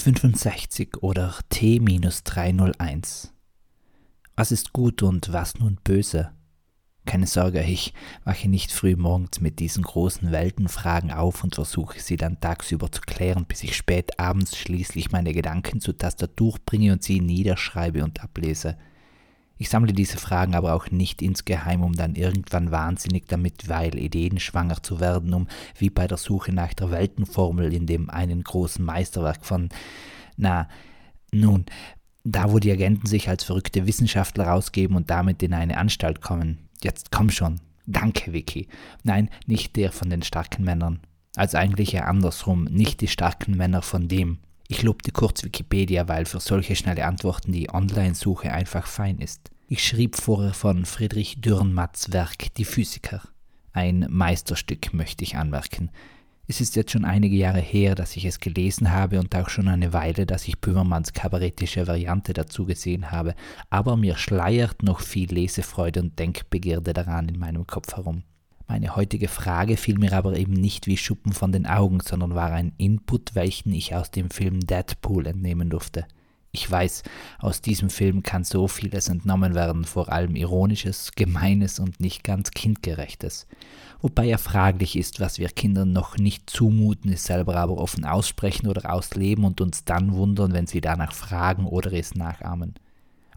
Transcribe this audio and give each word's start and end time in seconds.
65 0.00 1.02
oder 1.02 1.34
T-301. 1.50 3.28
Was 4.34 4.50
ist 4.50 4.72
gut 4.72 5.02
und 5.02 5.30
was 5.34 5.58
nun 5.58 5.78
böse? 5.84 6.30
Keine 7.04 7.26
Sorge, 7.26 7.62
ich 7.62 7.92
wache 8.24 8.48
nicht 8.48 8.72
früh 8.72 8.96
morgens 8.96 9.42
mit 9.42 9.58
diesen 9.58 9.82
großen 9.82 10.32
Weltenfragen 10.32 11.10
auf 11.10 11.44
und 11.44 11.54
versuche 11.54 12.00
sie 12.00 12.16
dann 12.16 12.40
tagsüber 12.40 12.90
zu 12.90 13.02
klären, 13.02 13.44
bis 13.44 13.62
ich 13.62 13.76
spät 13.76 14.18
abends 14.18 14.56
schließlich 14.56 15.12
meine 15.12 15.34
Gedanken 15.34 15.82
zur 15.82 15.98
Tastatur 15.98 16.56
bringe 16.64 16.94
und 16.94 17.02
sie 17.02 17.20
niederschreibe 17.20 18.02
und 18.02 18.22
ablese. 18.22 18.78
Ich 19.60 19.68
sammle 19.68 19.92
diese 19.92 20.16
Fragen 20.16 20.54
aber 20.54 20.72
auch 20.72 20.90
nicht 20.90 21.20
insgeheim, 21.20 21.82
um 21.82 21.92
dann 21.92 22.14
irgendwann 22.14 22.70
wahnsinnig 22.70 23.26
damit, 23.28 23.68
weil 23.68 23.98
Ideen 23.98 24.40
schwanger 24.40 24.82
zu 24.82 25.00
werden, 25.00 25.34
um 25.34 25.48
wie 25.76 25.90
bei 25.90 26.06
der 26.06 26.16
Suche 26.16 26.50
nach 26.50 26.72
der 26.72 26.90
Weltenformel 26.90 27.74
in 27.74 27.86
dem 27.86 28.08
einen 28.08 28.42
großen 28.42 28.82
Meisterwerk 28.82 29.44
von, 29.44 29.68
na, 30.38 30.66
nun, 31.30 31.66
da 32.24 32.50
wo 32.50 32.58
die 32.58 32.72
Agenten 32.72 33.06
sich 33.06 33.28
als 33.28 33.44
verrückte 33.44 33.86
Wissenschaftler 33.86 34.54
ausgeben 34.54 34.96
und 34.96 35.10
damit 35.10 35.42
in 35.42 35.52
eine 35.52 35.76
Anstalt 35.76 36.22
kommen. 36.22 36.70
Jetzt 36.82 37.10
komm 37.10 37.28
schon. 37.28 37.60
Danke, 37.84 38.32
Vicky. 38.32 38.66
Nein, 39.02 39.28
nicht 39.46 39.76
der 39.76 39.92
von 39.92 40.08
den 40.08 40.22
starken 40.22 40.64
Männern. 40.64 41.00
Also 41.36 41.58
eigentlich 41.58 41.92
eher 41.92 42.08
andersrum, 42.08 42.64
nicht 42.64 43.02
die 43.02 43.08
starken 43.08 43.58
Männer 43.58 43.82
von 43.82 44.08
dem. 44.08 44.38
Ich 44.68 44.82
lobte 44.84 45.12
kurz 45.12 45.44
Wikipedia, 45.44 46.08
weil 46.08 46.24
für 46.24 46.40
solche 46.40 46.76
schnelle 46.76 47.04
Antworten 47.04 47.52
die 47.52 47.68
Online-Suche 47.68 48.52
einfach 48.52 48.86
fein 48.86 49.18
ist. 49.18 49.50
Ich 49.72 49.86
schrieb 49.86 50.16
vorher 50.16 50.52
von 50.52 50.84
Friedrich 50.84 51.42
Dürrenmatts 51.42 52.12
Werk 52.12 52.52
Die 52.56 52.64
Physiker. 52.64 53.22
Ein 53.72 54.04
Meisterstück 54.10 54.92
möchte 54.92 55.22
ich 55.22 55.36
anmerken. 55.36 55.90
Es 56.48 56.60
ist 56.60 56.74
jetzt 56.74 56.90
schon 56.90 57.04
einige 57.04 57.36
Jahre 57.36 57.60
her, 57.60 57.94
dass 57.94 58.16
ich 58.16 58.24
es 58.24 58.40
gelesen 58.40 58.90
habe 58.90 59.20
und 59.20 59.32
auch 59.36 59.48
schon 59.48 59.68
eine 59.68 59.92
Weile, 59.92 60.26
dass 60.26 60.48
ich 60.48 60.60
Böhmermanns 60.60 61.12
kabarettische 61.12 61.86
Variante 61.86 62.32
dazu 62.32 62.66
gesehen 62.66 63.12
habe, 63.12 63.36
aber 63.70 63.96
mir 63.96 64.16
schleiert 64.16 64.82
noch 64.82 64.98
viel 64.98 65.32
Lesefreude 65.32 66.00
und 66.00 66.18
Denkbegierde 66.18 66.92
daran 66.92 67.28
in 67.28 67.38
meinem 67.38 67.64
Kopf 67.64 67.94
herum. 67.94 68.24
Meine 68.66 68.96
heutige 68.96 69.28
Frage 69.28 69.76
fiel 69.76 69.98
mir 69.98 70.14
aber 70.14 70.36
eben 70.36 70.54
nicht 70.54 70.88
wie 70.88 70.96
Schuppen 70.96 71.32
von 71.32 71.52
den 71.52 71.68
Augen, 71.68 72.00
sondern 72.00 72.34
war 72.34 72.50
ein 72.50 72.72
Input, 72.76 73.36
welchen 73.36 73.72
ich 73.72 73.94
aus 73.94 74.10
dem 74.10 74.30
Film 74.30 74.66
Deadpool 74.66 75.28
entnehmen 75.28 75.70
durfte. 75.70 76.06
Ich 76.52 76.68
weiß, 76.68 77.04
aus 77.38 77.60
diesem 77.60 77.90
Film 77.90 78.24
kann 78.24 78.42
so 78.42 78.66
vieles 78.66 79.08
entnommen 79.08 79.54
werden, 79.54 79.84
vor 79.84 80.10
allem 80.10 80.34
ironisches, 80.34 81.12
gemeines 81.14 81.78
und 81.78 82.00
nicht 82.00 82.24
ganz 82.24 82.50
kindgerechtes. 82.50 83.46
Wobei 84.00 84.24
ja 84.24 84.36
fraglich 84.36 84.96
ist, 84.96 85.20
was 85.20 85.38
wir 85.38 85.48
Kindern 85.48 85.92
noch 85.92 86.16
nicht 86.18 86.50
zumuten, 86.50 87.12
es 87.12 87.24
selber 87.24 87.54
aber 87.54 87.78
offen 87.78 88.04
aussprechen 88.04 88.66
oder 88.66 88.92
ausleben 88.92 89.44
und 89.44 89.60
uns 89.60 89.84
dann 89.84 90.14
wundern, 90.14 90.52
wenn 90.52 90.66
sie 90.66 90.80
danach 90.80 91.12
fragen 91.12 91.66
oder 91.66 91.92
es 91.92 92.16
nachahmen. 92.16 92.74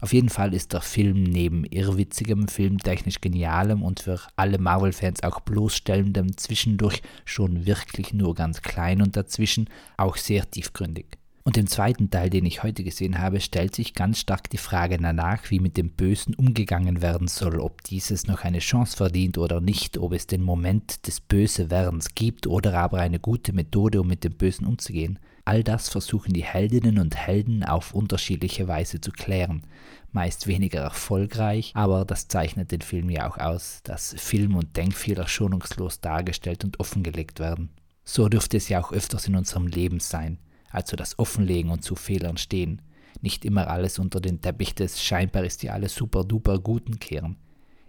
Auf 0.00 0.12
jeden 0.12 0.28
Fall 0.28 0.52
ist 0.52 0.72
der 0.72 0.80
Film 0.80 1.22
neben 1.22 1.64
irrwitzigem, 1.64 2.48
filmtechnisch 2.48 3.20
genialem 3.20 3.82
und 3.82 4.00
für 4.00 4.20
alle 4.34 4.58
Marvel-Fans 4.58 5.22
auch 5.22 5.38
bloßstellendem 5.40 6.36
zwischendurch 6.36 7.00
schon 7.24 7.64
wirklich 7.64 8.12
nur 8.12 8.34
ganz 8.34 8.60
klein 8.60 9.00
und 9.00 9.16
dazwischen 9.16 9.70
auch 9.96 10.16
sehr 10.16 10.50
tiefgründig. 10.50 11.06
Und 11.46 11.58
im 11.58 11.66
zweiten 11.66 12.08
Teil, 12.08 12.30
den 12.30 12.46
ich 12.46 12.62
heute 12.62 12.82
gesehen 12.82 13.18
habe, 13.18 13.38
stellt 13.38 13.74
sich 13.74 13.92
ganz 13.92 14.18
stark 14.18 14.48
die 14.48 14.56
Frage 14.56 14.96
danach, 14.96 15.50
wie 15.50 15.60
mit 15.60 15.76
dem 15.76 15.90
Bösen 15.90 16.34
umgegangen 16.34 17.02
werden 17.02 17.28
soll, 17.28 17.60
ob 17.60 17.82
dieses 17.82 18.26
noch 18.26 18.44
eine 18.44 18.60
Chance 18.60 18.96
verdient 18.96 19.36
oder 19.36 19.60
nicht, 19.60 19.98
ob 19.98 20.14
es 20.14 20.26
den 20.26 20.42
Moment 20.42 21.06
des 21.06 21.20
Bösewerdens 21.20 22.14
gibt 22.14 22.46
oder 22.46 22.78
aber 22.78 23.00
eine 23.00 23.20
gute 23.20 23.52
Methode, 23.52 24.00
um 24.00 24.08
mit 24.08 24.24
dem 24.24 24.38
Bösen 24.38 24.66
umzugehen. 24.66 25.18
All 25.44 25.62
das 25.62 25.90
versuchen 25.90 26.32
die 26.32 26.44
Heldinnen 26.44 26.98
und 26.98 27.14
Helden 27.14 27.62
auf 27.62 27.92
unterschiedliche 27.92 28.66
Weise 28.66 29.02
zu 29.02 29.10
klären. 29.10 29.66
Meist 30.12 30.46
weniger 30.46 30.80
erfolgreich, 30.80 31.72
aber 31.74 32.06
das 32.06 32.26
zeichnet 32.28 32.72
den 32.72 32.80
Film 32.80 33.10
ja 33.10 33.28
auch 33.28 33.36
aus, 33.36 33.80
dass 33.82 34.14
Film- 34.16 34.56
und 34.56 34.78
Denkfehler 34.78 35.28
schonungslos 35.28 36.00
dargestellt 36.00 36.64
und 36.64 36.80
offengelegt 36.80 37.38
werden. 37.38 37.68
So 38.02 38.30
dürfte 38.30 38.56
es 38.56 38.70
ja 38.70 38.82
auch 38.82 38.92
öfters 38.92 39.28
in 39.28 39.36
unserem 39.36 39.66
Leben 39.66 40.00
sein, 40.00 40.38
also 40.74 40.96
das 40.96 41.18
Offenlegen 41.18 41.70
und 41.70 41.82
zu 41.82 41.94
Fehlern 41.94 42.36
stehen. 42.36 42.82
Nicht 43.20 43.44
immer 43.44 43.68
alles 43.68 43.98
unter 43.98 44.20
den 44.20 44.40
Teppich 44.40 44.74
des 44.74 45.02
scheinbar 45.02 45.44
ist 45.44 45.62
ja 45.62 45.72
alles 45.72 45.94
super 45.94 46.24
duper 46.24 46.58
Guten 46.58 46.98
kehren. 46.98 47.36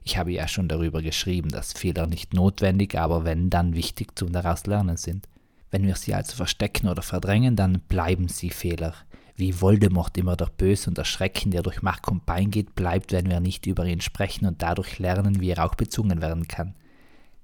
Ich 0.04 0.18
habe 0.18 0.32
ja 0.32 0.48
schon 0.48 0.68
darüber 0.68 1.02
geschrieben, 1.02 1.50
dass 1.50 1.74
Fehler 1.74 2.06
nicht 2.06 2.34
notwendig, 2.34 2.96
aber 2.96 3.26
wenn 3.26 3.50
dann 3.50 3.74
wichtig 3.74 4.18
zum 4.18 4.32
daraus 4.32 4.68
lernen 4.68 4.98
sind. 4.98 5.28
Wenn 5.72 5.88
wir 5.88 5.96
sie 5.96 6.14
also 6.14 6.36
verstecken 6.36 6.88
oder 6.88 7.02
verdrängen, 7.02 7.56
dann 7.56 7.82
bleiben 7.82 8.28
sie 8.28 8.52
Fehler. 8.52 8.94
Wie 9.36 9.60
Voldemort 9.60 10.18
immer 10.18 10.38
der 10.38 10.46
Böse 10.46 10.90
und 10.90 10.98
der 10.98 11.04
Schrecken, 11.04 11.52
der 11.52 11.64
durch 11.64 11.82
Mark 11.82 12.10
und 12.10 12.26
Bein 12.26 12.52
geht, 12.52 12.76
bleibt, 12.76 13.12
wenn 13.12 13.28
wir 13.28 13.40
nicht 13.40 13.66
über 13.66 13.86
ihn 13.86 14.00
sprechen 14.00 14.46
und 14.46 14.62
dadurch 14.62 15.00
lernen, 15.00 15.42
wie 15.42 15.50
er 15.50 15.66
auch 15.66 15.76
bezungen 15.76 16.22
werden 16.22 16.48
kann. 16.48 16.76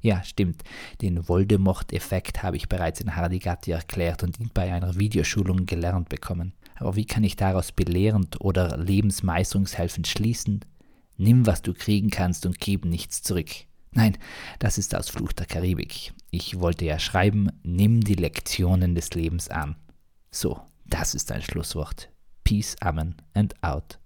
Ja, 0.01 0.23
stimmt. 0.23 0.63
Den 1.01 1.28
Voldemort-Effekt 1.28 2.41
habe 2.41 2.57
ich 2.57 2.67
bereits 2.67 3.01
in 3.01 3.16
Hardigatti 3.16 3.72
erklärt 3.72 4.23
und 4.23 4.39
ihn 4.39 4.50
bei 4.53 4.73
einer 4.73 4.97
Videoschulung 4.97 5.66
gelernt 5.67 6.09
bekommen. 6.09 6.53
Aber 6.75 6.95
wie 6.95 7.06
kann 7.06 7.23
ich 7.23 7.35
daraus 7.35 7.72
belehrend 7.72 8.41
oder 8.41 8.78
lebensmeisterungshelfend 8.78 10.07
schließen? 10.07 10.61
Nimm, 11.17 11.45
was 11.45 11.61
du 11.61 11.73
kriegen 11.73 12.09
kannst 12.09 12.47
und 12.47 12.59
gib 12.59 12.85
nichts 12.85 13.22
zurück. 13.22 13.50
Nein, 13.91 14.17
das 14.57 14.78
ist 14.78 14.95
aus 14.95 15.09
Fluch 15.09 15.34
der 15.34 15.45
Karibik. 15.45 16.13
Ich 16.31 16.59
wollte 16.59 16.85
ja 16.85 16.97
schreiben, 16.97 17.51
nimm 17.61 18.01
die 18.01 18.16
Lektionen 18.16 18.95
des 18.95 19.11
Lebens 19.13 19.50
an. 19.50 19.75
So, 20.31 20.61
das 20.88 21.13
ist 21.13 21.31
ein 21.31 21.41
Schlusswort. 21.41 22.09
Peace, 22.44 22.75
Amen 22.79 23.16
and 23.35 23.53
out. 23.61 24.01